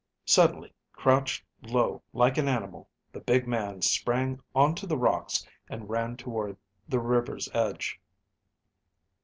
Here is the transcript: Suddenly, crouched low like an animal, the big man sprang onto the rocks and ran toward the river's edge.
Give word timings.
Suddenly, 0.25 0.73
crouched 0.93 1.45
low 1.61 2.01
like 2.11 2.39
an 2.39 2.47
animal, 2.47 2.89
the 3.11 3.19
big 3.19 3.47
man 3.47 3.83
sprang 3.83 4.41
onto 4.55 4.87
the 4.87 4.97
rocks 4.97 5.45
and 5.69 5.91
ran 5.91 6.17
toward 6.17 6.57
the 6.89 6.99
river's 6.99 7.47
edge. 7.53 8.01